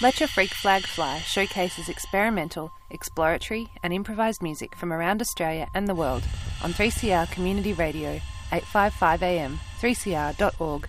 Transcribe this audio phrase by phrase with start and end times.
[0.00, 5.88] Let Your Freak Flag Fly showcases experimental, exploratory, and improvised music from around Australia and
[5.88, 6.22] the world
[6.62, 8.20] on 3CR Community Radio,
[8.52, 10.84] 855 AM, 3cr.org.au.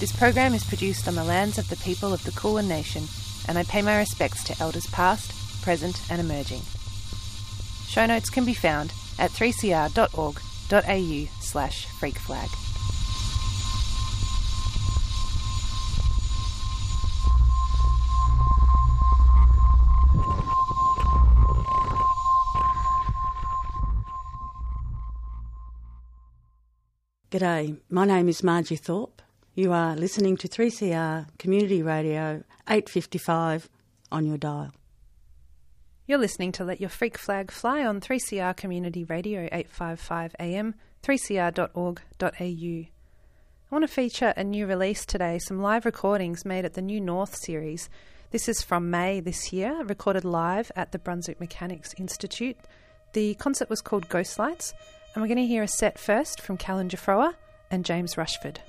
[0.00, 3.04] This program is produced on the lands of the people of the Kulin Nation,
[3.46, 6.62] and I pay my respects to elders past, present, and emerging.
[7.86, 12.69] Show notes can be found at 3cr.org.au slash freakflag.
[27.40, 29.22] G'day, my name is Margie Thorpe.
[29.54, 33.66] You are listening to 3CR Community Radio 855
[34.12, 34.72] on your dial.
[36.06, 42.34] You're listening to Let Your Freak Flag Fly on 3CR Community Radio 855 AM, 3cr.org.au.
[42.42, 42.90] I
[43.70, 47.36] want to feature a new release today, some live recordings made at the New North
[47.36, 47.88] series.
[48.32, 52.58] This is from May this year, recorded live at the Brunswick Mechanics Institute.
[53.14, 54.74] The concert was called Ghost Lights,
[55.14, 57.34] and we're going to hear a set first from Callum G'Froerer
[57.70, 58.60] and James Rushford.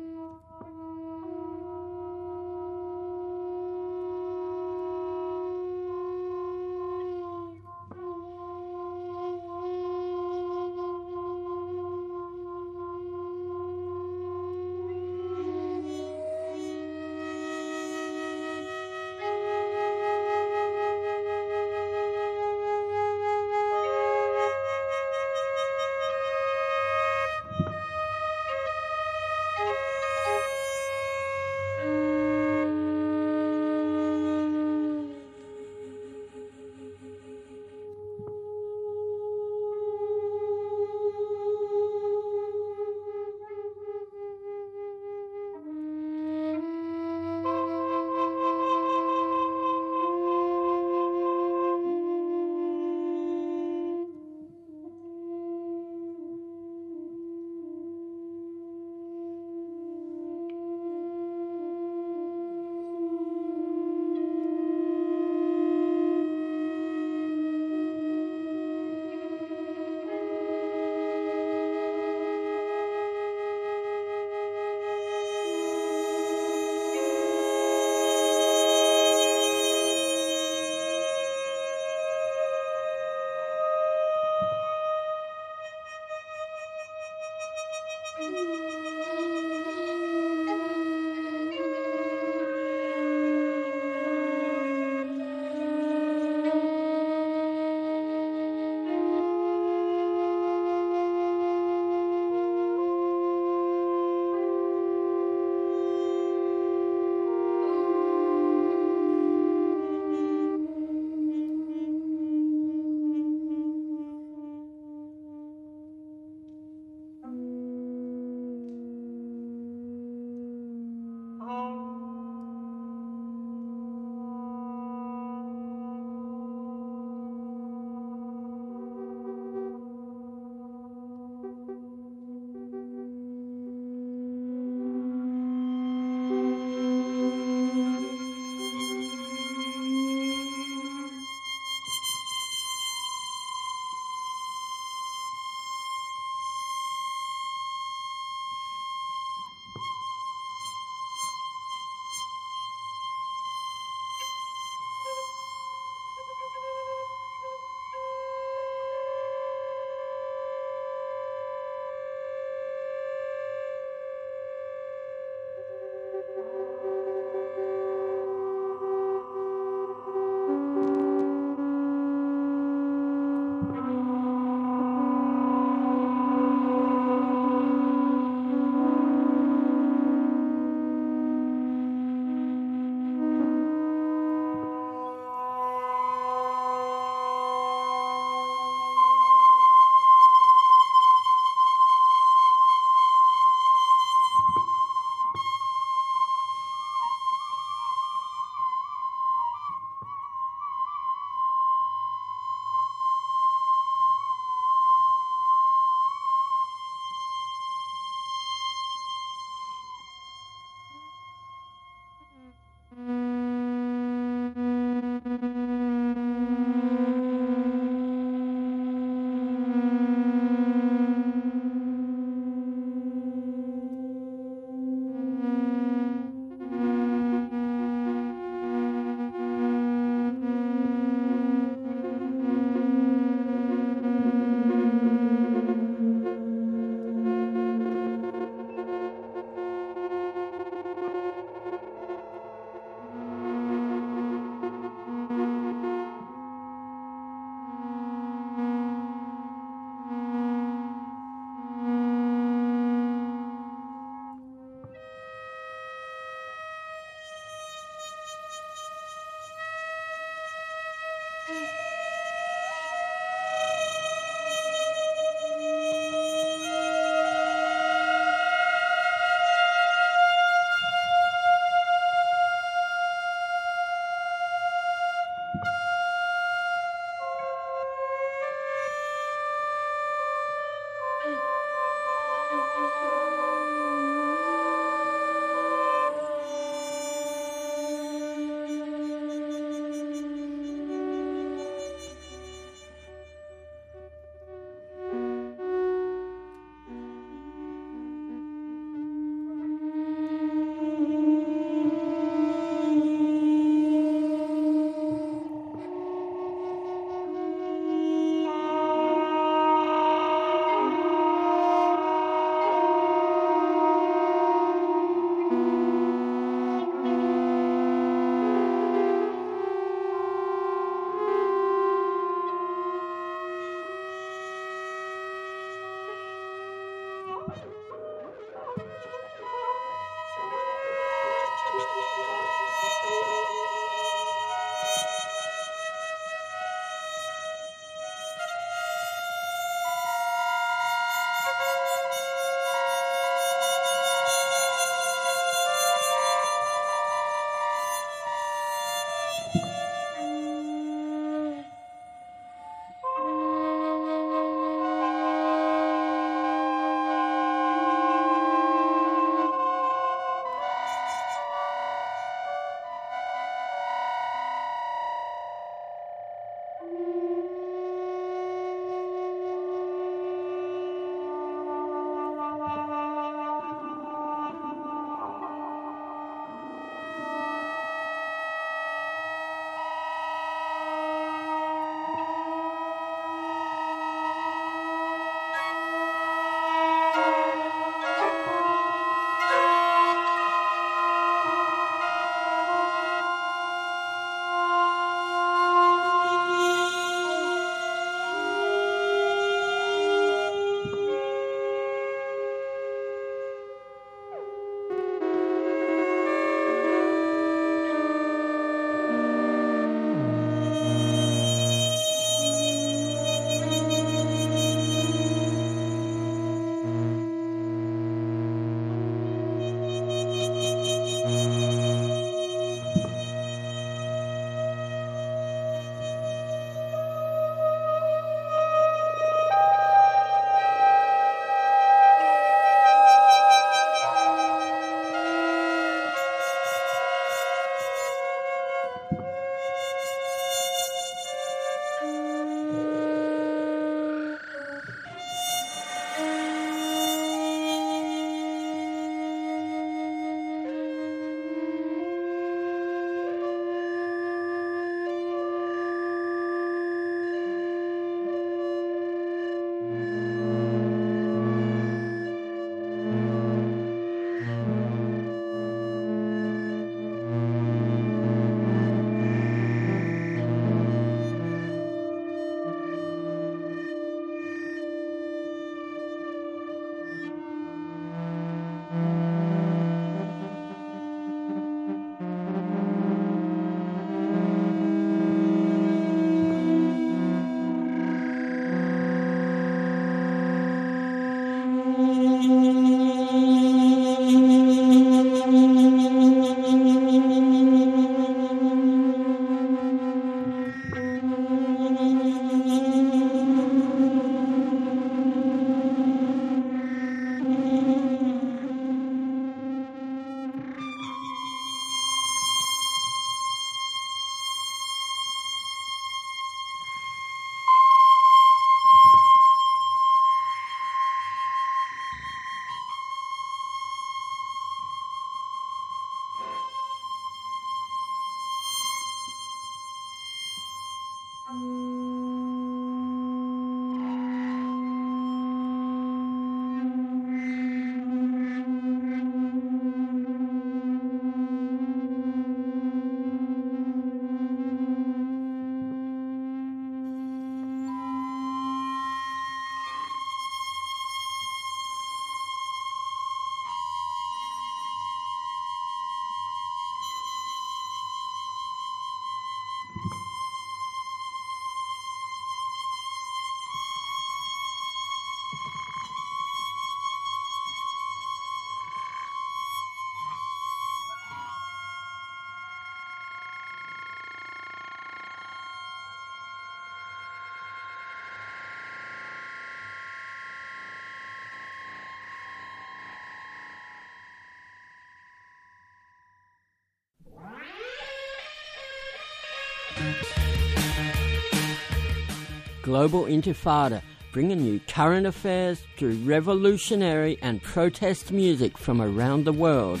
[592.90, 600.00] Global Intifada, bringing you current affairs through revolutionary and protest music from around the world.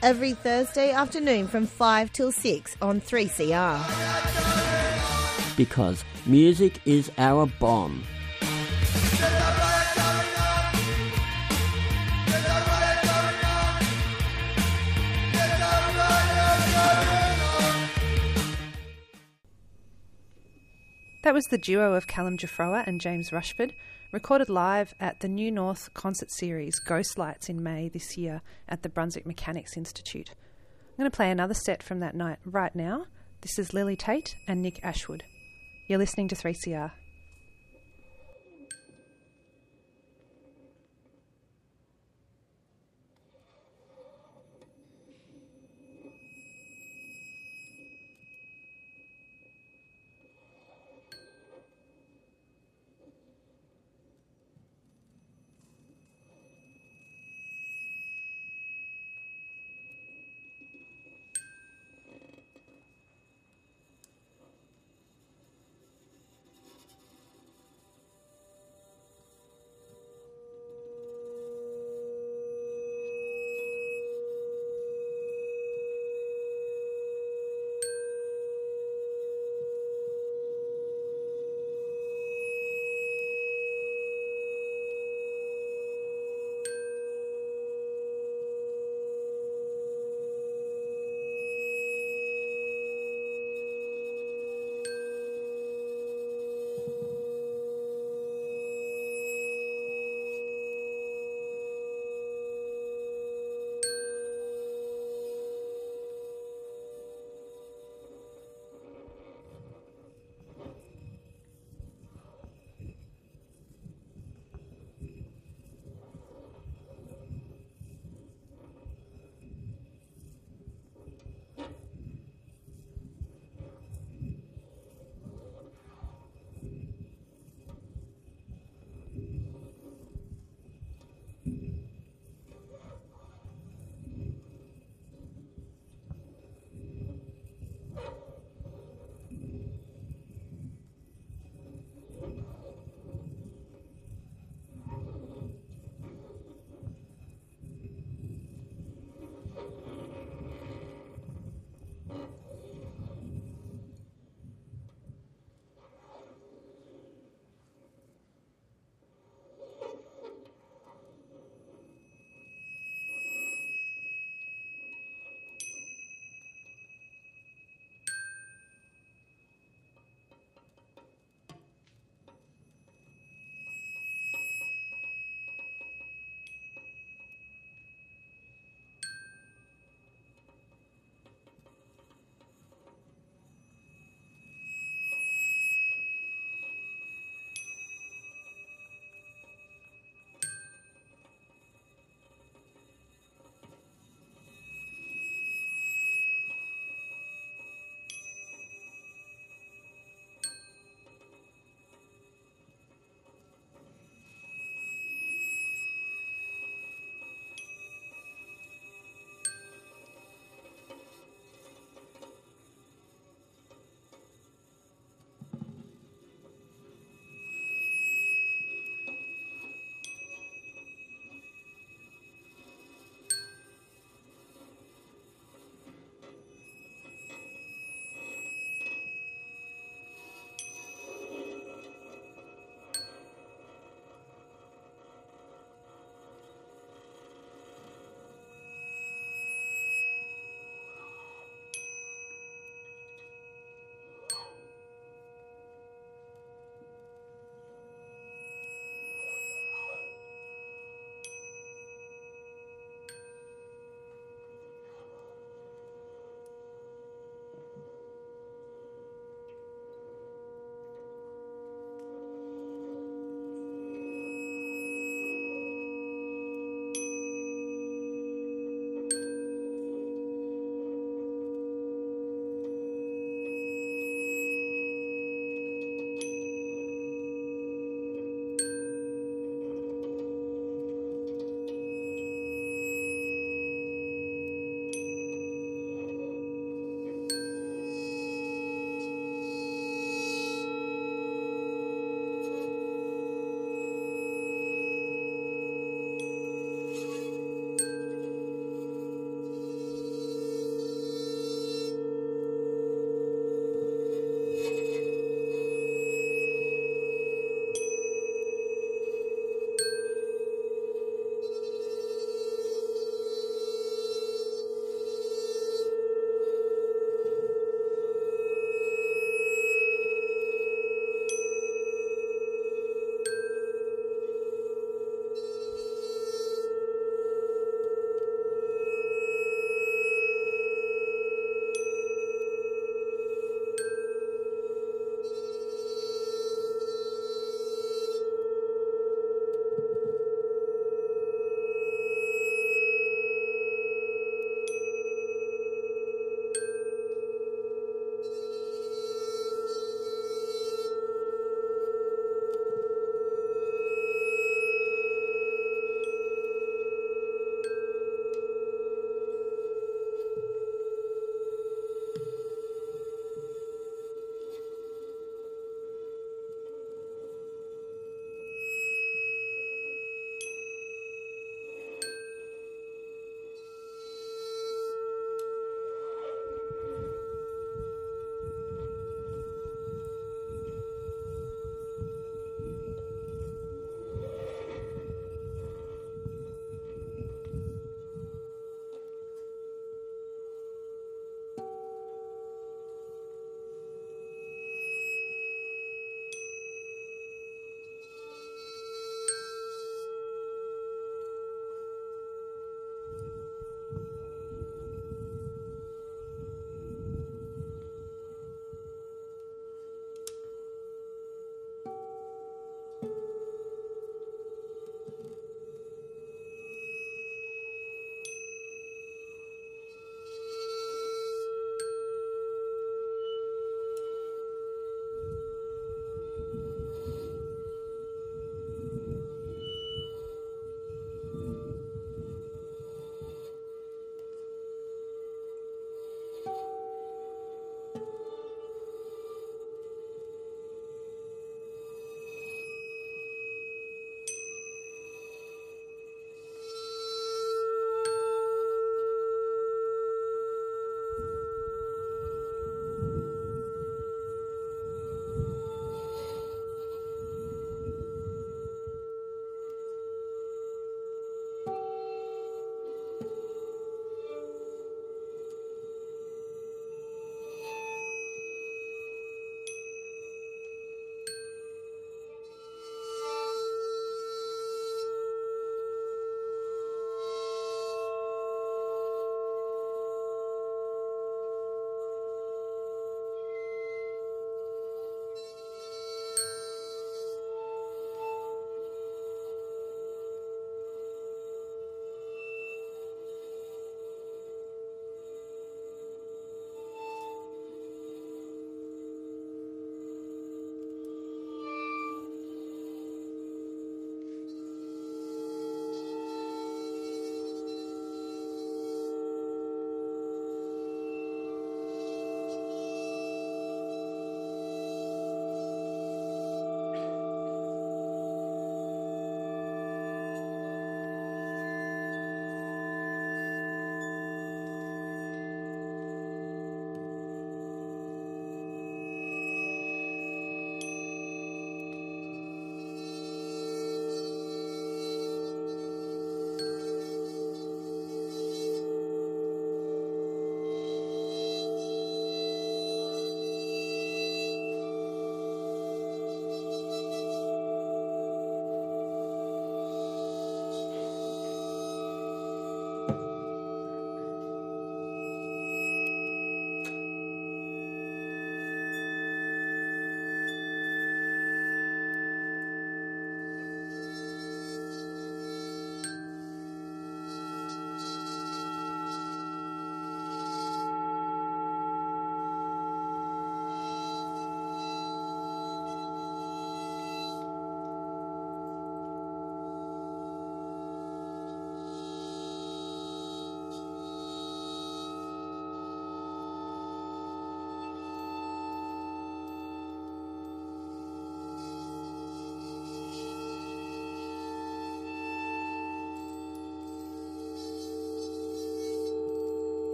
[0.00, 3.82] Every Thursday afternoon from 5 till 6 on 3CR.
[5.56, 8.04] Because music is our bomb.
[21.46, 23.72] Was the duo of Callum G'Froerer and James Rushford,
[24.10, 28.82] recorded live at the New North concert series Ghost Lights in May this year at
[28.82, 30.30] the Brunswick Mechanics Institute.
[30.30, 33.06] I'm going to play another set from that night right now.
[33.42, 35.22] This is Lily Tate and Nick Ashwood.
[35.86, 36.90] You're listening to 3CR.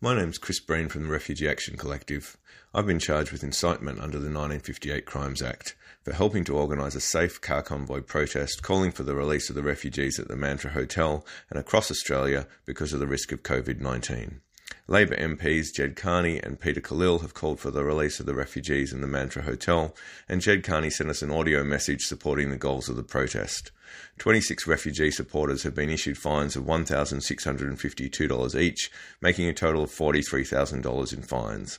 [0.00, 2.36] My name's Chris Breen from the Refugee Action Collective.
[2.74, 7.00] I've been charged with incitement under the 1958 Crimes Act for helping to organise a
[7.00, 11.24] safe car convoy protest calling for the release of the refugees at the Mantra Hotel
[11.48, 14.40] and across Australia because of the risk of COVID 19.
[14.86, 18.92] Labor MPs Ged Kearney and Peter Khalil have called for the release of the refugees
[18.92, 19.94] in the Mantra Hotel,
[20.28, 23.70] and Ged Kearney sent us an audio message supporting the goals of the protest.
[24.18, 28.90] 26 refugee supporters have been issued fines of $1,652 each,
[29.20, 31.78] making a total of $43,000 in fines.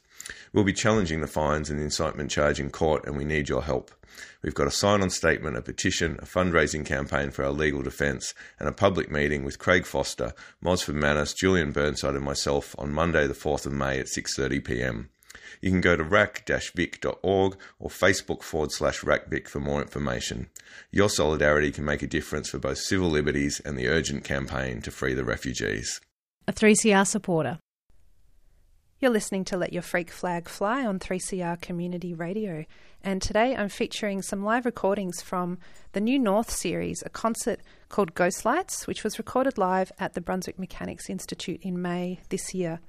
[0.53, 3.63] We'll be challenging the fines and the incitement charge in court, and we need your
[3.63, 3.91] help.
[4.41, 8.33] We've got a sign on statement, a petition, a fundraising campaign for our legal defence,
[8.59, 13.27] and a public meeting with Craig Foster, Mosford Manus, Julian Burnside, and myself on Monday,
[13.27, 15.07] the 4th of May at 6.30pm.
[15.61, 20.47] You can go to rack-vic.org or Facebook forward slash racvic for more information.
[20.91, 24.91] Your solidarity can make a difference for both civil liberties and the urgent campaign to
[24.91, 26.01] free the refugees.
[26.47, 27.59] A 3CR supporter.
[29.05, 32.65] You're listening to Let Your Freak Flag Fly on 3CR Community Radio,
[33.03, 35.59] and today I'm featuring some live recordings from
[35.91, 40.21] the New North series, a concert called Ghost Lights, which was recorded live at the
[40.21, 42.79] Brunswick Mechanics Institute in May this year.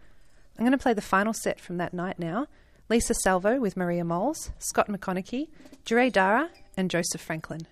[0.56, 2.46] I'm going to play the final set from that night now.
[2.88, 5.48] Lisa Salvo with Maria Moles, Scott McConnachie,
[5.84, 6.48] Jure Dara,
[6.78, 7.66] and Joseph Franklin.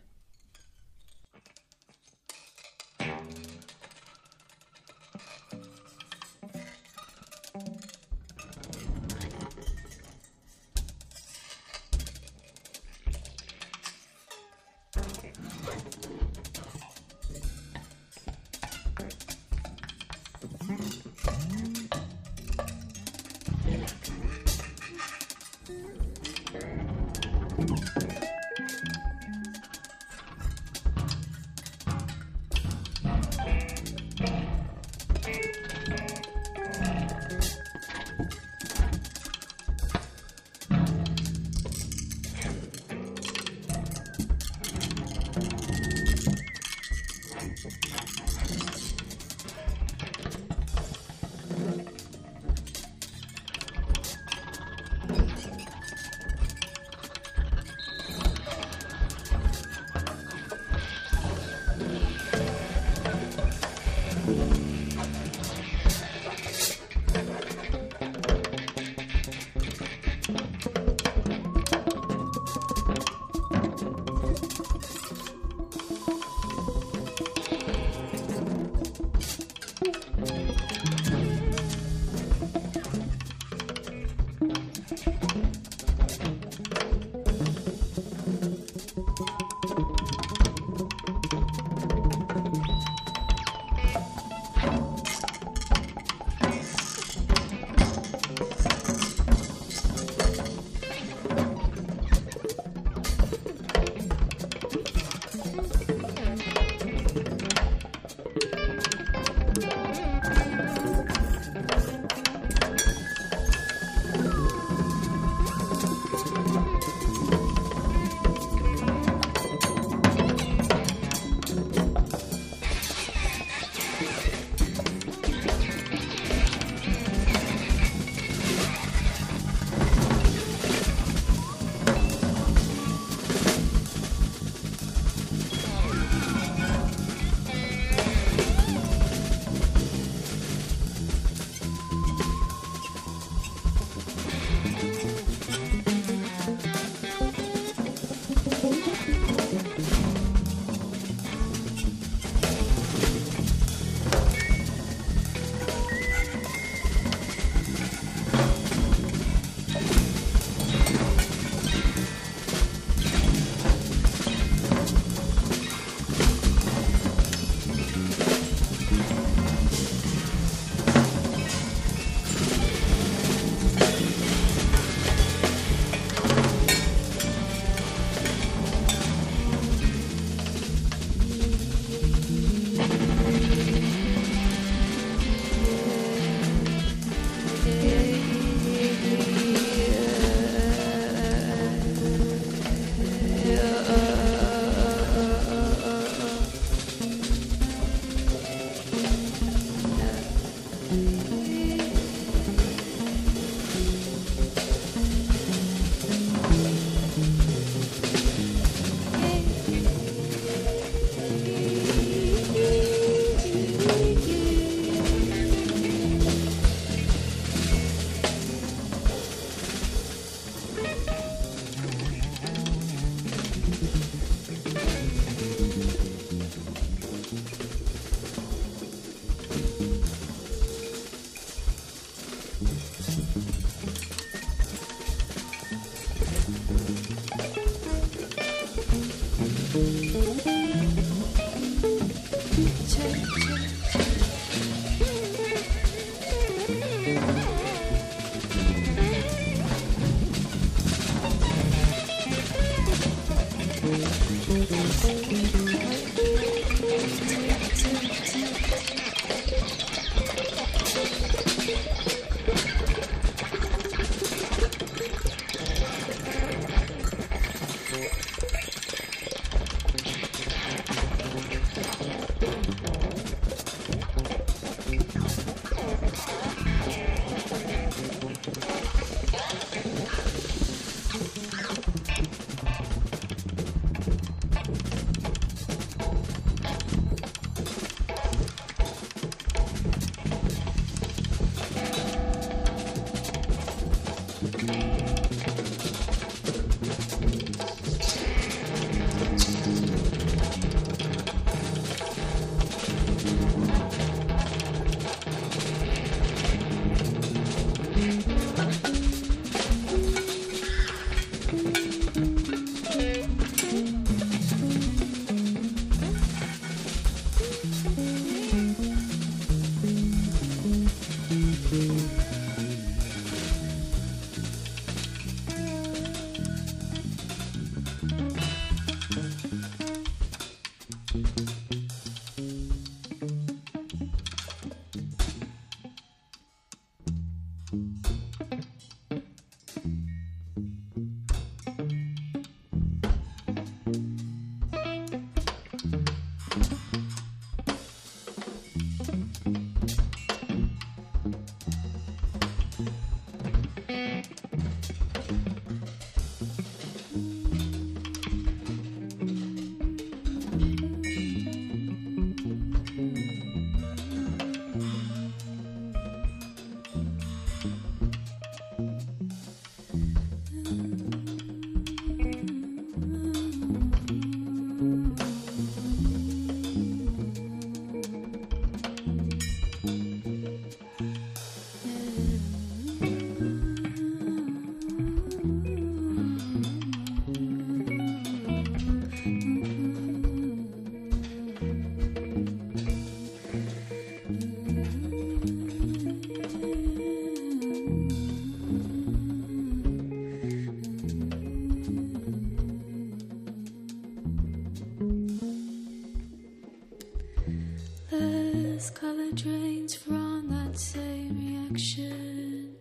[410.76, 412.76] same reaction.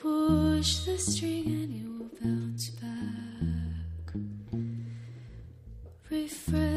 [0.00, 4.14] Push the string and you will bounce back.
[6.10, 6.73] Refresh.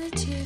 [0.00, 0.39] You're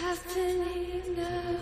[0.00, 1.59] happening now?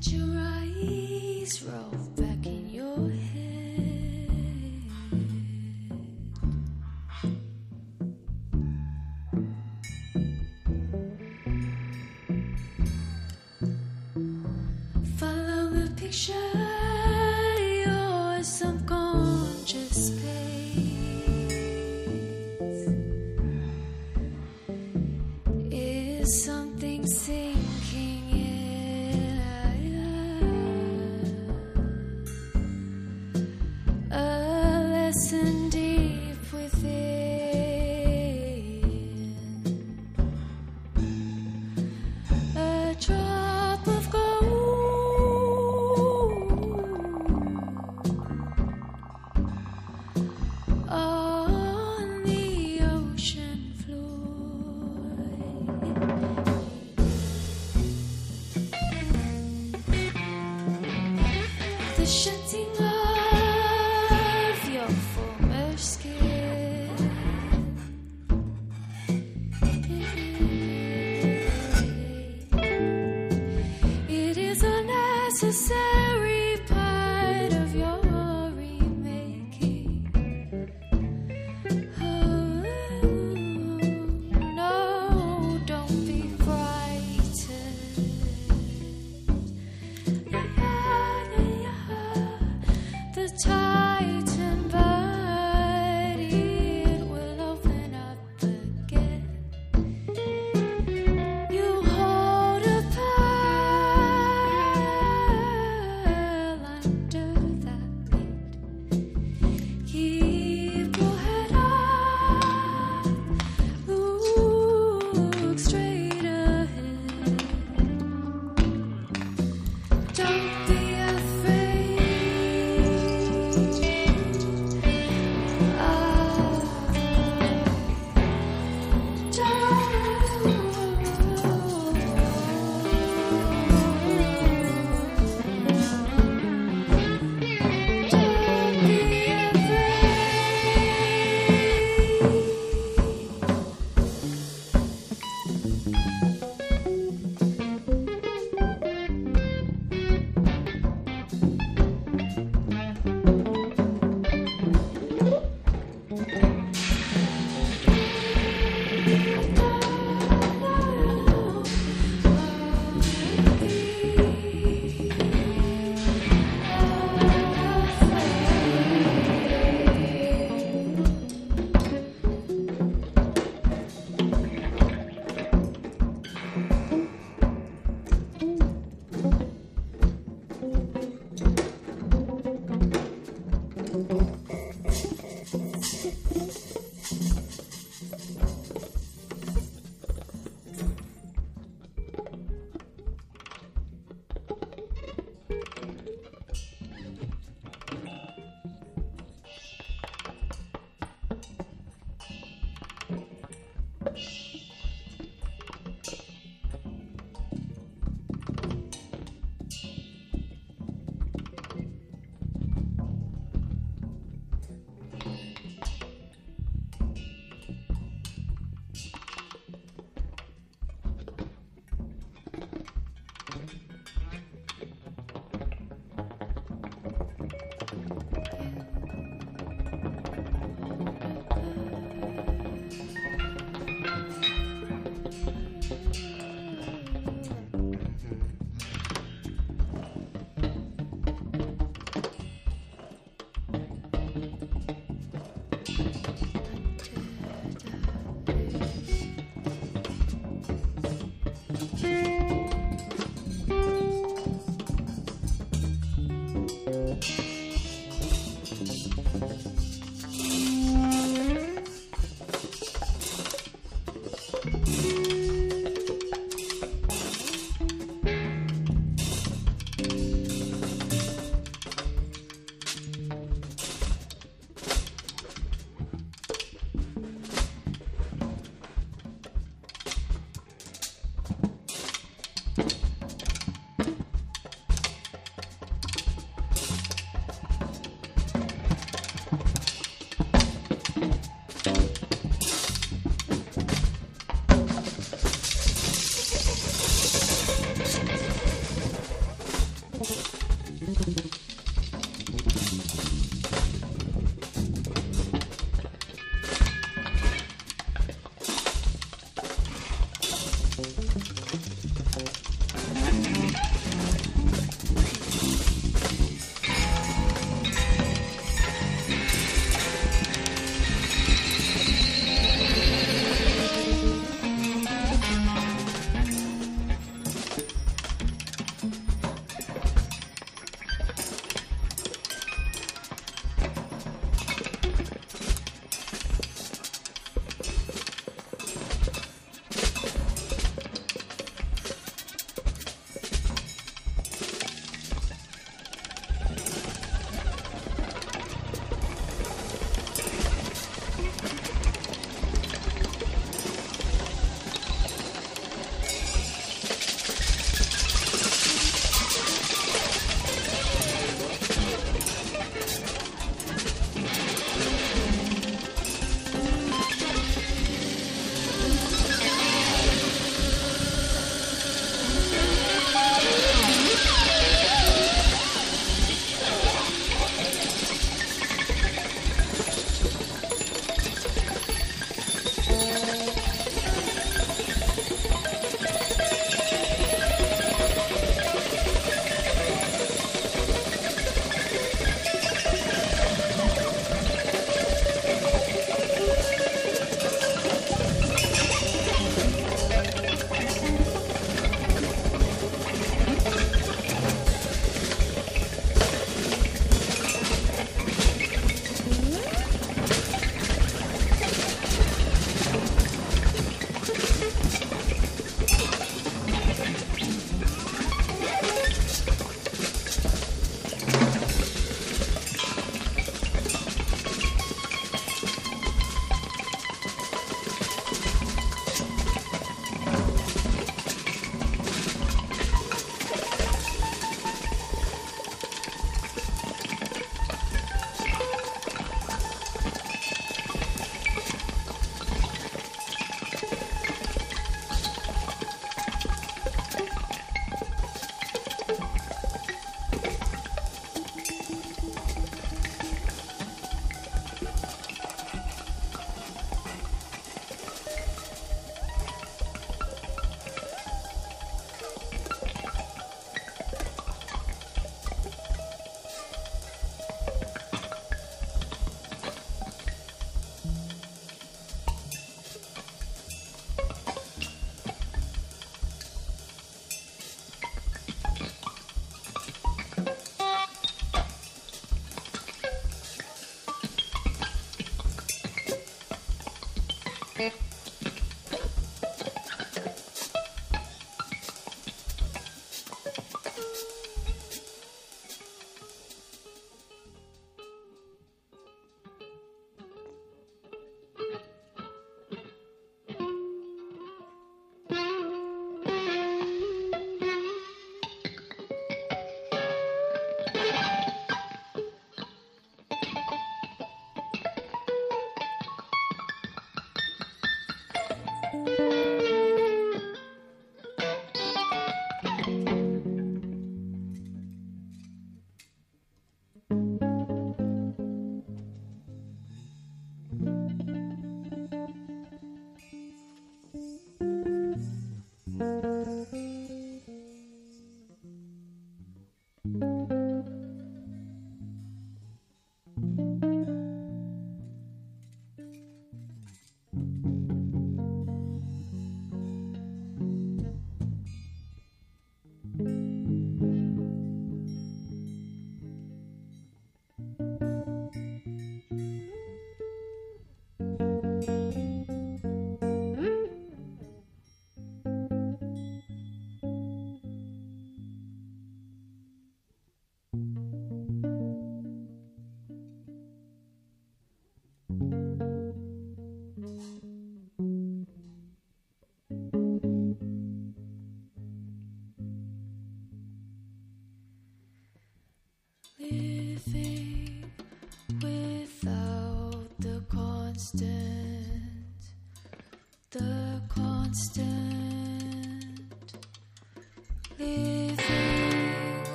[0.00, 2.29] Let your eyes roll back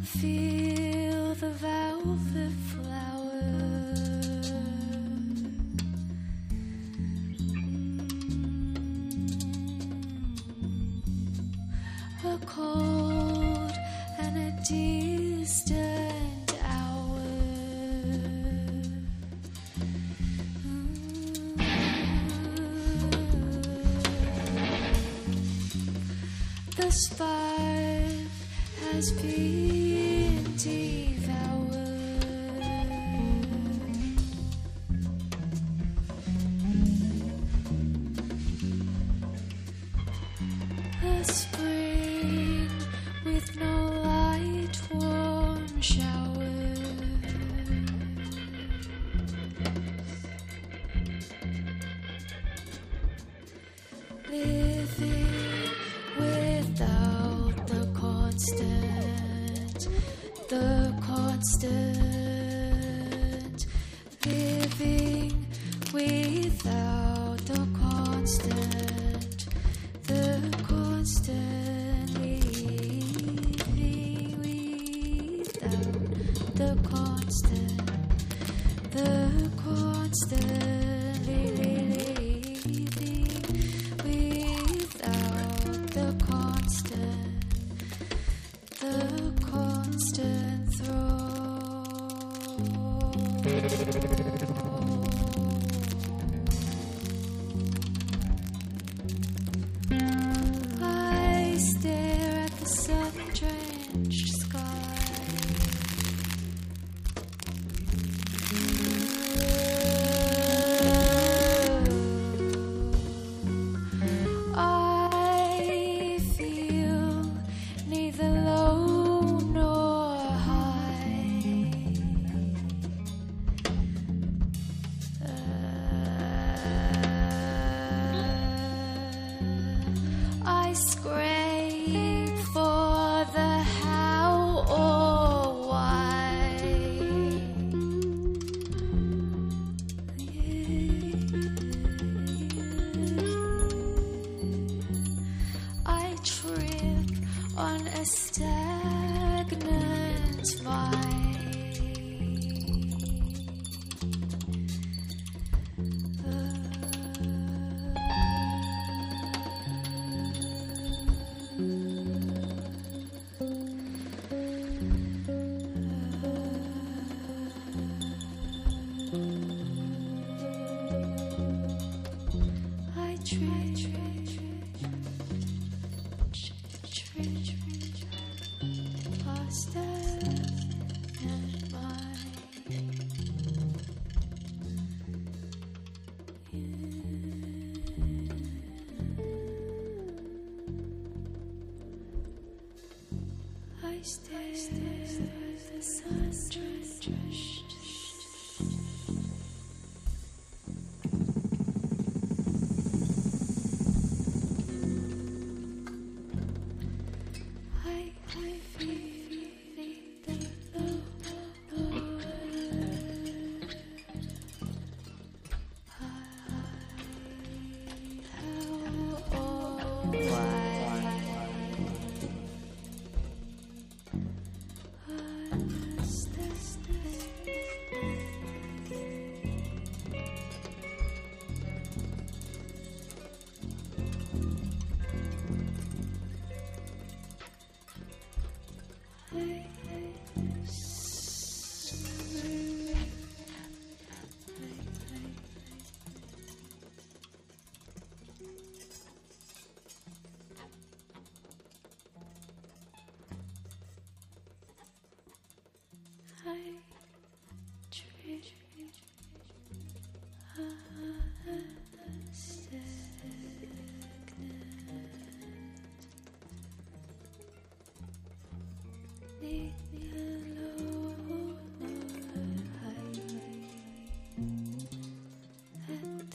[0.06, 2.85] Feel the velvet.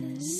[0.01, 0.40] This.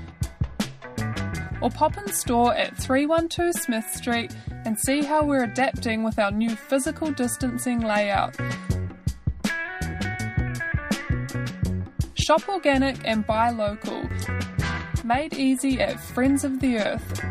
[1.61, 6.31] Or pop in store at 312 Smith Street and see how we're adapting with our
[6.31, 8.35] new physical distancing layout.
[12.15, 14.03] Shop organic and buy local.
[15.03, 17.23] Made easy at Friends of the Earth.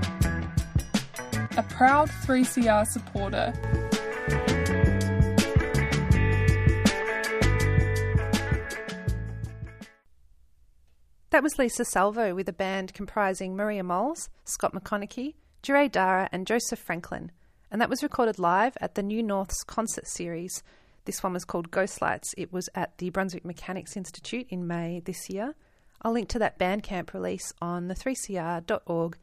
[1.56, 3.52] A proud 3CR supporter.
[11.30, 15.32] That was Lisa Salvo with a band comprising Maria Moles, Scott McConnachie,
[15.62, 17.30] Dure Dara, and Joseph Franklin,
[17.70, 20.60] and that was recorded live at the New Norths concert series.
[21.04, 22.34] This one was called Ghost Lights.
[22.36, 25.54] It was at the Brunswick Mechanics Institute in May this year.
[26.02, 29.14] I'll link to that Bandcamp release on the 3cr.org.au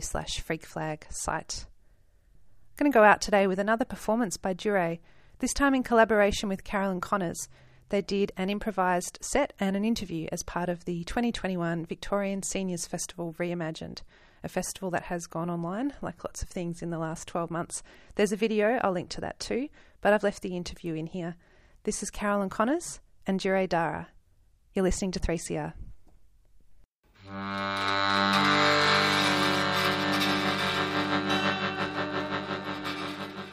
[0.00, 1.66] slash freakflag site.
[1.66, 4.98] I'm going to go out today with another performance by Dure,
[5.40, 7.48] this time in collaboration with Carolyn Connors.
[7.88, 12.86] They did an improvised set and an interview as part of the 2021 Victorian Seniors
[12.86, 14.02] Festival Reimagined,
[14.42, 17.82] a festival that has gone online, like lots of things in the last 12 months.
[18.14, 19.68] There's a video, I'll link to that too,
[20.00, 21.36] but I've left the interview in here.
[21.84, 24.08] This is Carolyn Connors and Dure Dara.
[24.74, 25.72] You're listening to 3CR.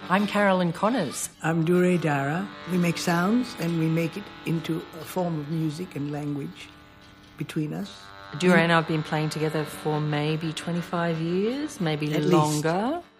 [0.07, 1.29] I'm Carolyn Connors.
[1.41, 2.47] I'm Dure Dara.
[2.71, 6.69] We make sounds and we make it into a form of music and language
[7.37, 7.91] between us.
[8.39, 12.69] Dure and I have been playing together for maybe 25 years, maybe At longer.
[12.69, 13.14] I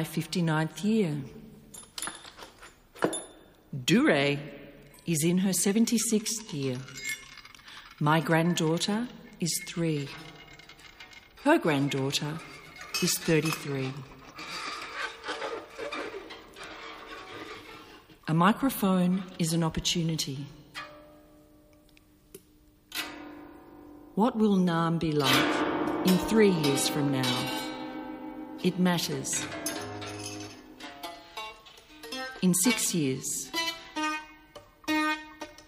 [0.00, 1.14] my 59th year.
[3.84, 4.38] Dure
[5.04, 6.78] is in her 76th year.
[7.98, 9.08] My granddaughter
[9.40, 10.08] is three.
[11.44, 12.38] Her granddaughter
[13.02, 13.92] is 33.
[18.28, 20.46] A microphone is an opportunity.
[24.14, 27.60] What will Naarm be like in three years from now?
[28.62, 29.44] It matters.
[32.42, 33.50] In six years,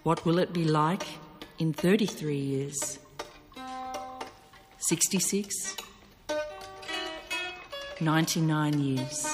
[0.04, 1.04] what will it be like
[1.58, 2.98] in 33 years?
[4.78, 5.76] 66?
[8.00, 9.31] 99 years.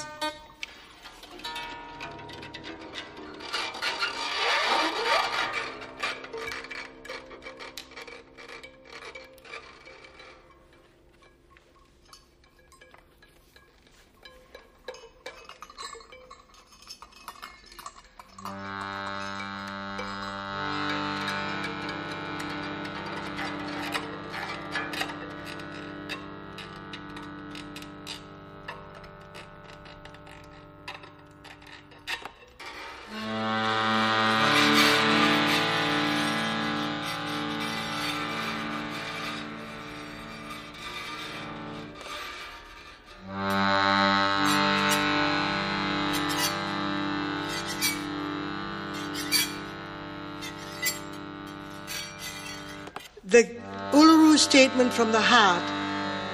[54.78, 55.64] Statement from the heart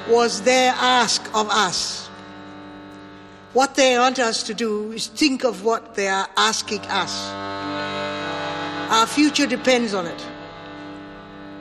[0.07, 2.09] was their ask of us.
[3.55, 7.15] What they want us to do is think of what they are asking us.
[8.93, 10.27] Our future depends on it.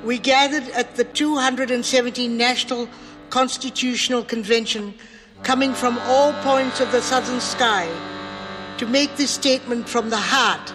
[0.04, 2.90] We gathered at the 270 National
[3.30, 4.94] Constitutional Convention,
[5.44, 7.88] coming from all points of the southern sky,
[8.78, 10.74] to make this statement from the heart.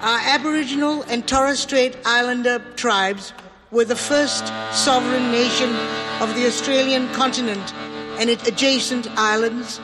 [0.00, 3.32] Our Aboriginal and Torres Strait Islander tribes
[3.72, 5.70] were the first sovereign nation
[6.20, 7.72] of the Australian continent
[8.20, 9.80] and its adjacent islands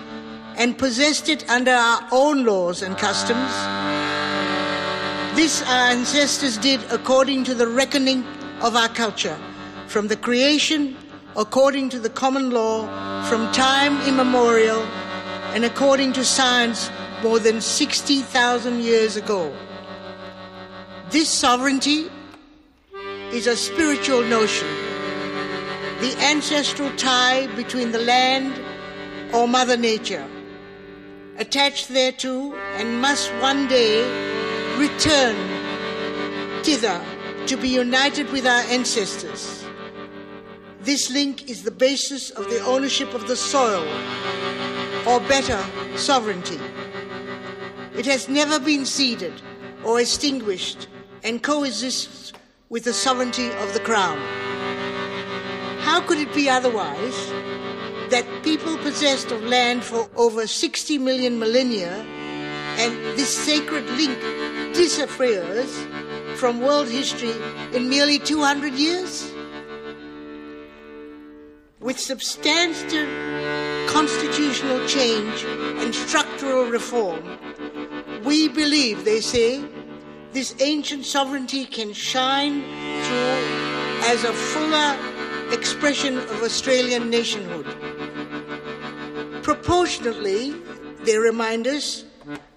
[0.58, 3.50] and possessed it under our own laws and customs.
[5.34, 8.26] This our ancestors did according to the reckoning
[8.60, 9.38] of our culture,
[9.86, 10.94] from the creation,
[11.34, 12.86] according to the common law,
[13.22, 14.82] from time immemorial,
[15.54, 16.90] and according to science
[17.22, 19.50] more than 60,000 years ago.
[21.08, 22.10] This sovereignty
[23.32, 24.68] is a spiritual notion,
[26.00, 28.58] the ancestral tie between the land
[29.34, 30.26] or Mother Nature,
[31.36, 34.02] attached thereto and must one day
[34.78, 35.36] return
[36.62, 37.04] thither
[37.46, 39.64] to be united with our ancestors.
[40.80, 43.86] This link is the basis of the ownership of the soil,
[45.06, 45.62] or better,
[45.96, 46.58] sovereignty.
[47.94, 49.42] It has never been ceded
[49.84, 50.88] or extinguished
[51.24, 52.32] and coexists
[52.70, 54.18] with the sovereignty of the crown.
[55.80, 57.16] How could it be otherwise
[58.10, 62.04] that people possessed of land for over 60 million millennia
[62.78, 64.18] and this sacred link
[64.74, 65.86] disappears
[66.36, 67.32] from world history
[67.72, 69.32] in merely 200 years?
[71.80, 73.06] With substantial
[73.88, 77.38] constitutional change and structural reform,
[78.24, 79.64] we believe, they say,
[80.32, 82.60] this ancient sovereignty can shine
[83.02, 84.96] through as a fuller
[85.52, 87.66] expression of Australian nationhood.
[89.42, 90.54] Proportionately,
[91.04, 92.04] they remind us,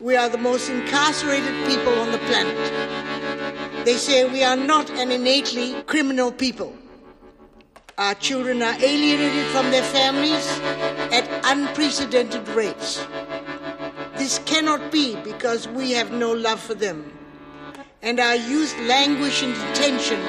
[0.01, 3.85] we are the most incarcerated people on the planet.
[3.85, 6.75] They say we are not an innately criminal people.
[7.97, 10.45] Our children are alienated from their families
[11.13, 13.05] at unprecedented rates.
[14.17, 17.20] This cannot be because we have no love for them
[18.01, 20.19] and our youth languish in detention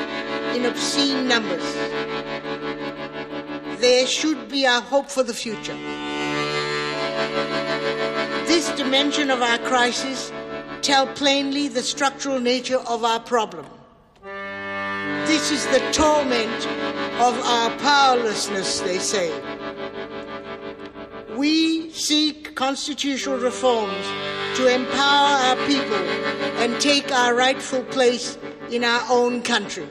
[0.55, 1.75] in obscene numbers.
[3.81, 5.77] There should be our hope for the future.
[8.47, 10.31] This dimension of our crisis
[10.83, 13.67] tell plainly the structural nature of our problem.
[15.27, 16.67] This is the torment
[17.21, 19.31] of our powerlessness, they say.
[21.43, 24.07] We seek constitutional reforms
[24.59, 26.05] to empower our people
[26.63, 28.39] and take our rightful place
[28.71, 29.89] in our own country.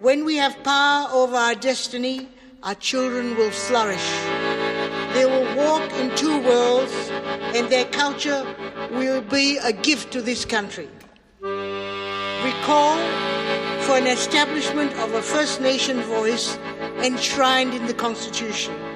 [0.00, 2.28] When we have power over our destiny,
[2.64, 4.10] our children will flourish.
[5.14, 6.94] They will walk in two worlds,
[7.54, 8.44] and their culture
[8.90, 10.88] will be a gift to this country.
[11.42, 12.96] We call
[13.82, 16.58] for an establishment of a First Nation voice
[17.04, 18.89] enshrined in the Constitution.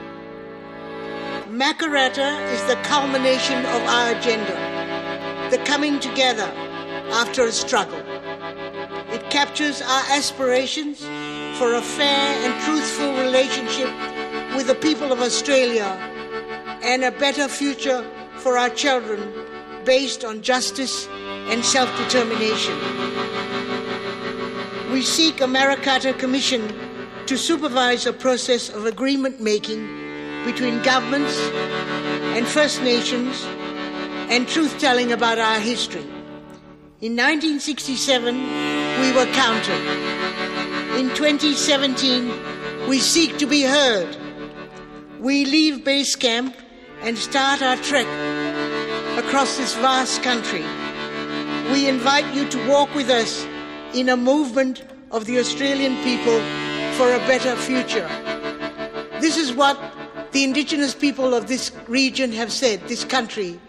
[1.55, 6.51] Makarrata is the culmination of our agenda, the coming together
[7.13, 8.03] after a struggle.
[9.15, 11.05] It captures our aspirations
[11.57, 13.87] for a fair and truthful relationship
[14.57, 15.85] with the people of Australia
[16.83, 18.05] and a better future
[18.39, 19.33] for our children
[19.85, 21.07] based on justice
[21.53, 22.75] and self determination.
[24.91, 26.67] We seek a Marakata Commission
[27.27, 30.04] to supervise a process of agreement making
[30.45, 31.39] between governments
[32.37, 33.45] and First Nations
[34.31, 36.05] and truth telling about our history.
[37.01, 38.35] In 1967,
[39.01, 39.81] we were counted.
[40.99, 44.17] In 2017, we seek to be heard.
[45.19, 46.57] We leave base camp
[47.03, 48.07] and start our trek
[49.19, 50.65] across this vast country.
[51.73, 53.47] We invite you to walk with us
[53.95, 56.41] in a movement of the Australian people
[56.97, 58.09] for a better future.
[59.21, 59.79] This is what
[60.35, 63.61] the indigenous people of this region have said, this country.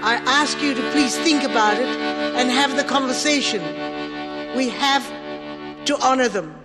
[0.00, 1.88] I ask you to please think about it
[2.38, 3.60] and have the conversation.
[4.56, 5.04] We have
[5.86, 6.61] to honor them.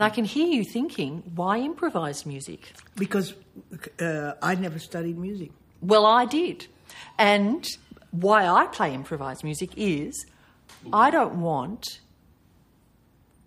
[0.00, 2.72] I can hear you thinking, why improvise music?
[2.94, 3.34] Because
[4.00, 5.50] uh, I never studied music.
[5.82, 6.68] Well, I did.
[7.18, 7.68] And
[8.12, 10.26] why I play improvised music is
[10.92, 12.00] I don't want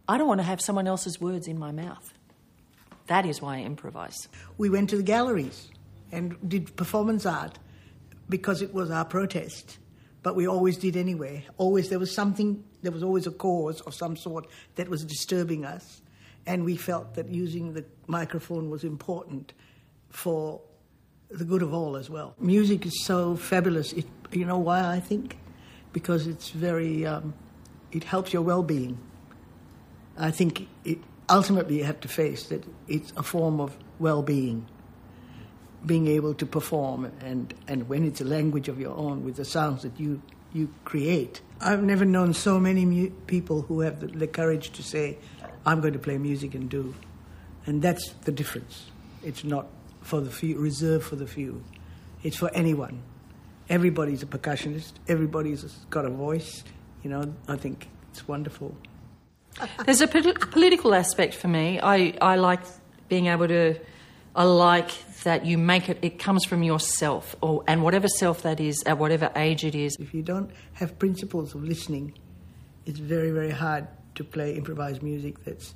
[0.09, 2.13] I don't want to have someone else's words in my mouth.
[3.07, 4.27] That is why I improvise.
[4.57, 5.69] We went to the galleries
[6.11, 7.59] and did performance art
[8.27, 9.77] because it was our protest.
[10.21, 11.45] But we always did anyway.
[11.57, 15.63] Always there was something there was always a cause of some sort that was disturbing
[15.63, 16.01] us
[16.45, 19.53] and we felt that using the microphone was important
[20.09, 20.61] for
[21.29, 22.35] the good of all as well.
[22.39, 23.93] Music is so fabulous.
[23.93, 25.37] It, you know why I think?
[25.93, 27.33] Because it's very, um,
[27.91, 28.97] it helps your well-being.
[30.17, 30.97] I think it,
[31.29, 34.67] ultimately you have to face that it's a form of well-being,
[35.85, 39.45] being able to perform, and, and when it's a language of your own with the
[39.45, 40.21] sounds that you
[40.53, 41.41] you create.
[41.61, 45.17] I've never known so many mu- people who have the, the courage to say,
[45.65, 46.95] I'm going to play music and do.
[47.65, 48.85] And that's the difference.
[49.23, 49.67] It's not
[50.01, 51.63] for the few, reserved for the few.
[52.23, 53.03] It's for anyone.
[53.69, 54.93] Everybody's a percussionist.
[55.07, 56.63] Everybody's got a voice.
[57.03, 58.75] You know, I think it's wonderful.
[59.85, 61.79] There's a polit- political aspect for me.
[61.79, 62.61] I, I like
[63.09, 63.75] being able to.
[64.33, 64.91] I like
[65.23, 65.99] that you make it.
[66.01, 69.97] It comes from yourself, or and whatever self that is, at whatever age it is.
[69.99, 72.13] If you don't have principles of listening,
[72.85, 73.87] it's very, very hard
[74.23, 75.73] to play improvised music that's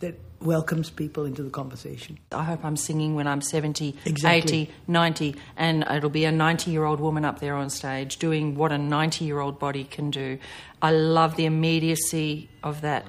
[0.00, 2.18] that welcomes people into the conversation.
[2.30, 4.62] I hope I'm singing when I'm 70, Exactly.
[4.62, 8.56] 80, 90, and it'll be a 90 year old woman up there on stage doing
[8.56, 10.38] what a 90 year old body can do.
[10.82, 13.06] I love the immediacy of that.